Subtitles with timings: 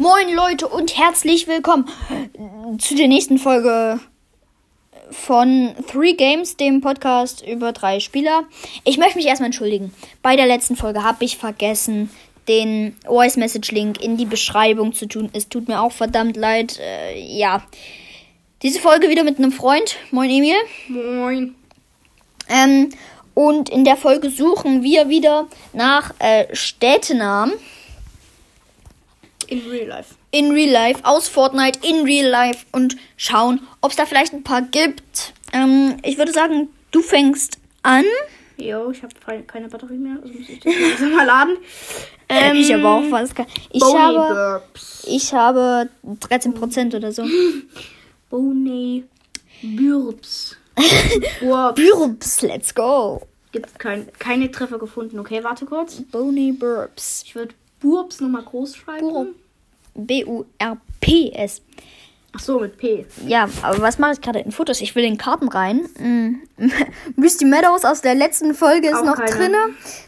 [0.00, 1.86] Moin Leute und herzlich willkommen
[2.78, 4.00] zu der nächsten Folge
[5.10, 8.44] von Three Games, dem Podcast über drei Spieler.
[8.84, 9.92] Ich möchte mich erstmal entschuldigen.
[10.22, 12.08] Bei der letzten Folge habe ich vergessen,
[12.48, 15.28] den Voice Message Link in die Beschreibung zu tun.
[15.34, 16.80] Es tut mir auch verdammt leid.
[16.80, 17.62] Äh, ja.
[18.62, 19.96] Diese Folge wieder mit einem Freund.
[20.12, 20.56] Moin Emil.
[20.88, 21.54] Moin.
[22.48, 22.88] Ähm,
[23.34, 27.52] und in der Folge suchen wir wieder nach äh, Städtenamen
[29.50, 30.14] In real life.
[30.30, 34.44] in Real Life, aus Fortnite in Real Life und schauen, ob es da vielleicht ein
[34.44, 35.32] paar gibt.
[35.52, 38.04] Ähm, ich würde sagen, du fängst an.
[38.56, 39.12] Jo, ich habe
[39.46, 41.56] keine Batterie mehr, also muss ich das langsam mal laden.
[42.32, 43.30] Ähm, ich aber auch was.
[43.72, 45.04] Ich Bony habe, Burps.
[45.08, 47.24] ich habe 13% oder so.
[48.28, 49.02] Bony
[49.62, 50.56] Burps.
[51.40, 51.82] Burps.
[51.82, 53.22] Burps, let's go.
[53.50, 55.18] Gibt kein, keine Treffer gefunden.
[55.18, 56.02] Okay, warte kurz.
[56.12, 57.24] Bony Burps.
[57.26, 59.08] Ich würde Burps nochmal groß schreiben.
[59.08, 59.34] Burp.
[59.94, 61.62] B-U-R-P-S.
[62.32, 63.06] Ach so, mit P.
[63.26, 64.80] Ja, aber was mache ich gerade in Fotos?
[64.80, 65.80] Ich will in Karten rein.
[65.98, 66.36] Mm.
[67.16, 69.30] Misty Meadows aus der letzten Folge ist Auch noch keine.
[69.32, 69.58] drinne.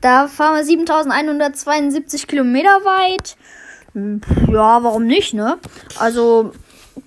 [0.00, 3.36] Da fahren wir 7172 Kilometer weit.
[4.52, 5.58] Ja, warum nicht, ne?
[5.98, 6.52] Also,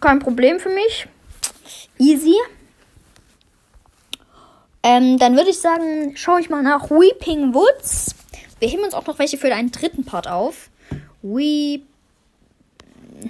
[0.01, 1.07] kein Problem für mich.
[1.97, 2.35] Easy.
[4.83, 8.15] Ähm, dann würde ich sagen, schaue ich mal nach Weeping Woods.
[8.59, 10.69] Wir heben uns auch noch welche für einen dritten Part auf.
[11.21, 11.83] Weep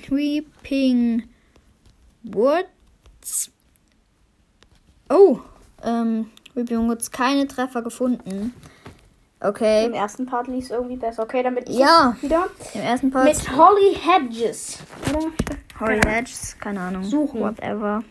[0.10, 1.24] Weeping
[2.24, 3.52] Woods.
[5.10, 5.40] Oh,
[5.84, 8.54] ähm, Weeping Woods keine Treffer gefunden.
[9.40, 9.86] Okay.
[9.86, 11.24] Im ersten Part lief es irgendwie besser.
[11.24, 12.16] Okay, damit ist Ja.
[12.22, 12.48] wieder.
[12.74, 13.26] Im ersten Part.
[13.26, 14.80] Mit Holly Hedges.
[15.10, 15.28] Oder?
[15.80, 17.04] Holly Hedges, keine Ahnung.
[17.04, 17.42] Suchen.
[17.42, 18.04] Whatever.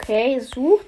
[0.00, 0.86] Okay, sucht.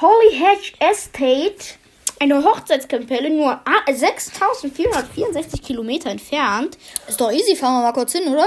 [0.00, 1.74] Holly Hedge Estate.
[2.20, 6.78] Eine Hochzeitskapelle nur ah, 6464 Kilometer entfernt.
[7.08, 8.46] Ist doch easy, fahren wir mal kurz hin, oder?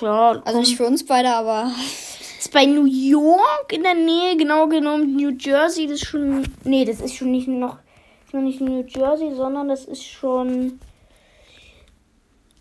[0.00, 1.70] Ja, Also nicht für uns beide, aber.
[2.38, 5.86] ist bei New York in der Nähe, genau genommen New Jersey.
[5.86, 6.44] Das ist schon.
[6.64, 7.78] Nee, das ist schon nicht noch.
[8.24, 10.80] Ist noch nicht New Jersey, sondern das ist schon.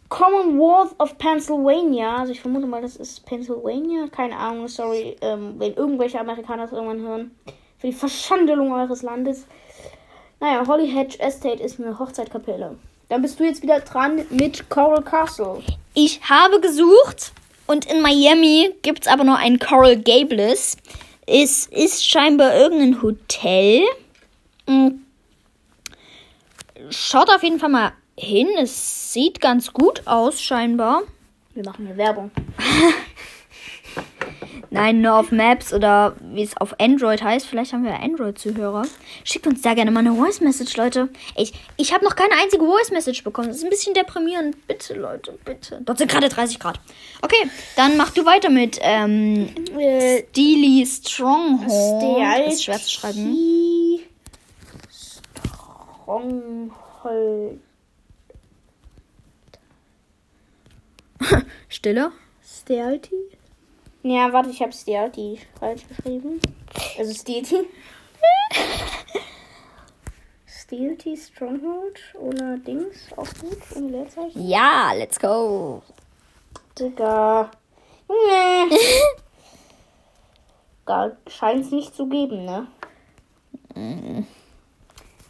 [0.10, 2.18] Commonwealth of Pennsylvania.
[2.18, 4.08] Also ich vermute mal, das ist Pennsylvania.
[4.08, 7.32] Keine Ahnung, sorry, ähm, wenn irgendwelche Amerikaner das irgendwann hören.
[7.78, 9.46] Für die Verschandelung eures Landes.
[10.40, 12.78] Naja, Holly Hedge Estate ist eine Hochzeitkapelle.
[13.10, 15.64] Dann bist du jetzt wieder dran mit Coral Castle.
[15.94, 17.32] Ich habe gesucht
[17.66, 20.78] und in Miami gibt es aber nur ein Coral Gables.
[21.26, 23.82] Es ist scheinbar irgendein Hotel.
[24.68, 24.90] Mm.
[26.90, 28.48] Schaut auf jeden Fall mal hin.
[28.60, 31.04] Es sieht ganz gut aus, scheinbar.
[31.54, 32.32] Wir machen hier Werbung.
[34.70, 37.46] Nein, nur auf Maps oder wie es auf Android heißt.
[37.48, 38.84] Vielleicht haben wir Android-Zuhörer.
[39.24, 41.10] Schickt uns da gerne mal eine Voice-Message, Leute.
[41.36, 43.48] Ich, ich habe noch keine einzige Voice-Message bekommen.
[43.48, 44.68] Das ist ein bisschen deprimierend.
[44.68, 45.82] Bitte, Leute, bitte.
[45.86, 46.80] Dort sind gerade 30 Grad.
[47.22, 52.48] Okay, dann mach du weiter mit ähm, Äh, Steely Stronghold.
[52.48, 54.00] Das ist schwer zu schreiben.
[56.06, 57.60] Stronghold.
[61.70, 62.12] Stille.
[62.44, 63.37] Stealthy?
[64.10, 66.40] Ja, warte, ich habe Stealthy falsch geschrieben.
[66.98, 67.68] Also Stealthy.
[70.46, 74.48] Stealthy Stronghold ohne Dings auch gut, ohne Leerzeichen.
[74.48, 75.82] Ja, let's go.
[76.80, 77.52] Digga.
[78.08, 78.78] Nee.
[80.86, 82.68] Da scheint es nicht zu geben, ne?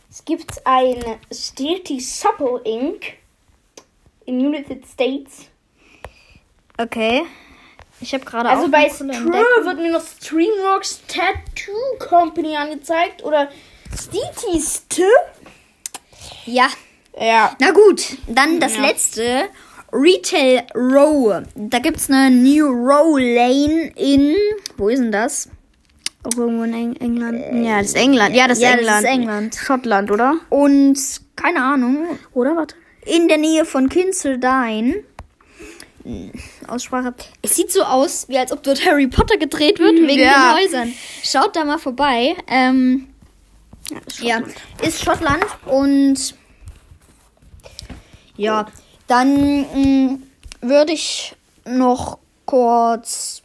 [0.07, 3.17] Es gibt ein Stealthy Supple Inc.
[4.25, 5.49] in United States.
[6.77, 7.25] Okay.
[7.99, 9.65] Ich habe gerade Also auch bei Entdeckung.
[9.65, 13.49] wird mir noch Streamworks Tattoo Company angezeigt oder
[13.99, 14.61] Stealthy
[16.45, 16.67] Ja,
[17.19, 17.55] Ja.
[17.59, 18.81] Na gut, dann das Ja.
[18.83, 19.49] letzte.
[19.91, 21.41] Retail Row.
[21.55, 24.35] Da gibt es eine New Row Lane in.
[24.75, 25.49] Wo ist denn das?
[26.23, 27.65] Auch irgendwo in Eng England.
[27.65, 28.35] ja, das ist England.
[28.35, 29.03] Ja, das ist ja, das England.
[29.05, 29.55] ist England.
[29.55, 30.35] Schottland, oder?
[30.49, 30.99] Und
[31.37, 32.05] keine Ahnung.
[32.33, 32.75] Oder warte.
[33.05, 35.03] In der Nähe von Kinseldine.
[36.07, 36.31] Hm,
[36.69, 37.13] Aussprache.
[37.41, 40.55] Es sieht so aus, wie als ob dort Harry Potter gedreht wird, wegen ja.
[40.55, 40.93] den Häusern.
[41.21, 42.37] Schaut da mal vorbei.
[42.47, 43.09] Ähm,
[43.89, 44.55] Ja, ist ja, Schottland.
[44.87, 46.35] ist Schottland und
[48.37, 48.67] ja,
[49.07, 50.19] dann mh,
[50.61, 51.35] würde ich
[51.65, 53.36] noch kurz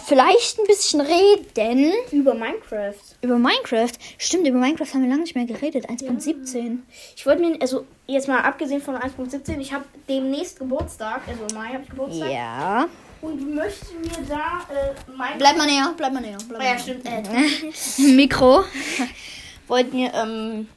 [0.00, 2.94] vielleicht ein bisschen reden Über Minecraft.
[3.20, 3.92] über Minecraft.
[4.18, 5.88] Stimmt, über Minecraft haben wir lange nicht mehr geredet.
[5.88, 6.78] 1.17.
[7.16, 11.54] Ich wollte mir, also jetzt mal abgesehen von 1.17, ich habe demnächst Geburtstag, also im
[11.54, 12.30] Mai habe ich Geburtstag.
[12.30, 12.88] Ja.
[13.20, 15.38] Und möchte mir da äh, Minecraft.
[15.38, 16.38] Bleib mal näher, bleib mal näher.
[16.48, 17.04] Bleib mal ja, stimmt.
[17.04, 17.72] Äh, näher.
[18.14, 18.64] Mikro.
[19.66, 20.68] wollte mir ähm,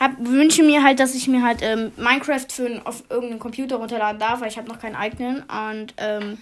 [0.00, 4.18] hab, wünsche mir halt, dass ich mir halt ähm, Minecraft für auf irgendeinen Computer runterladen
[4.18, 5.42] darf, weil ich habe noch keinen eigenen.
[5.42, 6.38] Und ähm,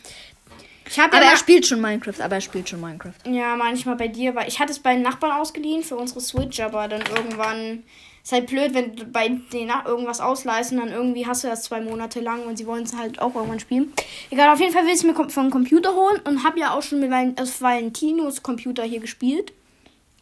[0.90, 1.00] ich.
[1.00, 2.20] Aber ja er spielt schon Minecraft.
[2.20, 3.14] Aber er spielt schon Minecraft.
[3.26, 6.60] Ja, manchmal bei dir, weil ich hatte es bei den Nachbarn ausgeliehen für unsere Switch,
[6.60, 7.84] aber dann irgendwann
[8.28, 11.80] ist halt blöd, wenn du bei denen irgendwas ausleisten, dann irgendwie hast du das zwei
[11.80, 13.92] Monate lang und sie wollen es halt auch irgendwann spielen.
[14.30, 16.82] Egal, auf jeden Fall will ich es mir vom Computer holen und habe ja auch
[16.82, 19.52] schon mit Valentinos Computer hier gespielt.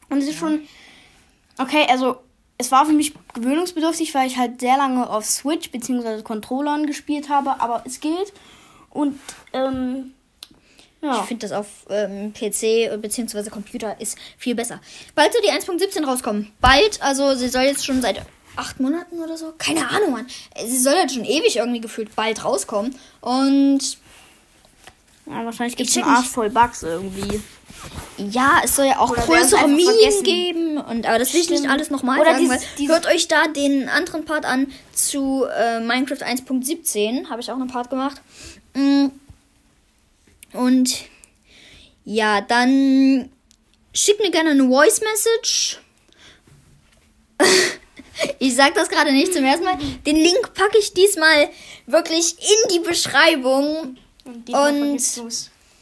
[0.09, 0.39] Und es ist ja.
[0.41, 0.61] schon.
[1.59, 2.19] Okay, also
[2.59, 6.23] es war für mich gewöhnungsbedürftig, weil ich halt sehr lange auf Switch bzw.
[6.23, 8.33] Controllern gespielt habe, aber es geht.
[8.91, 9.19] Und
[9.53, 10.15] ähm,
[11.07, 11.21] ja.
[11.21, 13.51] Ich finde das auf ähm, PC bzw.
[13.51, 14.81] Computer ist viel besser.
[15.15, 16.53] Bald soll die 1.17 rauskommen.
[16.61, 18.23] Bald, also sie soll jetzt schon seit
[18.57, 19.55] acht Monaten oder so.
[19.59, 20.27] Keine Ahnung, Mann.
[20.67, 22.95] Sie soll jetzt schon ewig irgendwie gefühlt bald rauskommen.
[23.21, 23.99] Und.
[25.27, 27.41] Ja, wahrscheinlich gibt es einen Arsch voll Bugs irgendwie.
[28.17, 30.79] Ja, es soll ja auch Oder größere Minen geben.
[30.79, 32.39] Und, aber das will ich nicht alles nochmal sagen.
[32.39, 37.29] Dieses, dieses hört euch da den anderen Part an zu äh, Minecraft 1.17.
[37.29, 38.23] Habe ich auch einen Part gemacht.
[38.75, 39.07] Mm.
[40.57, 41.05] Und
[42.05, 43.31] ja, dann
[43.93, 45.81] schickt mir gerne eine Voice Message.
[48.39, 49.79] ich sag das gerade nicht zum ersten Mal.
[50.07, 51.49] Den Link packe ich diesmal
[51.87, 53.97] wirklich in die Beschreibung.
[54.25, 55.03] Und, Und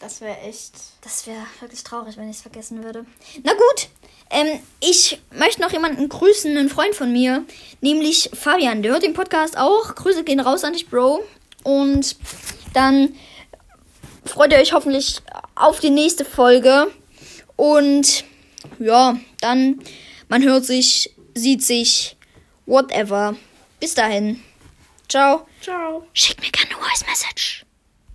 [0.00, 0.72] das wäre echt.
[1.02, 3.04] Das wäre wirklich traurig, wenn ich es vergessen würde.
[3.42, 3.88] Na gut,
[4.30, 7.44] ähm, ich möchte noch jemanden grüßen, einen Freund von mir,
[7.80, 8.82] nämlich Fabian.
[8.82, 9.94] Der hört den Podcast auch.
[9.94, 11.22] Grüße gehen raus an dich, Bro.
[11.62, 12.16] Und
[12.72, 13.14] dann
[14.24, 15.20] freut ihr euch hoffentlich
[15.54, 16.90] auf die nächste Folge.
[17.56, 18.24] Und
[18.78, 19.80] ja, dann,
[20.28, 22.16] man hört sich, sieht sich,
[22.66, 23.36] whatever.
[23.80, 24.42] Bis dahin.
[25.08, 25.46] Ciao.
[25.60, 26.06] Ciao.
[26.12, 27.63] Schick mir gerne eine Voice Message.